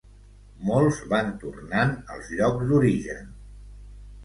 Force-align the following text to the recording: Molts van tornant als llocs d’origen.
Molts 0.69 1.01
van 1.11 1.29
tornant 1.43 1.95
als 2.15 2.33
llocs 2.41 2.67
d’origen. 2.73 3.31